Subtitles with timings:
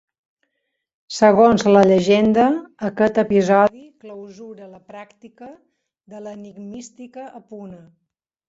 [1.17, 2.45] Segons la llegenda,
[2.89, 5.53] aquest episodi clausura la pràctica
[6.15, 7.81] de l'enigmística a Puna.